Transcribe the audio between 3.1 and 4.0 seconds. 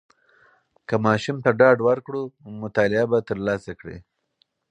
به تر لاسه کړي.